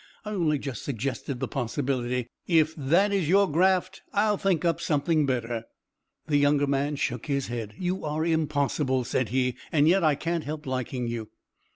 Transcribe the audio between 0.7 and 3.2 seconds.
suggested the possibility. If that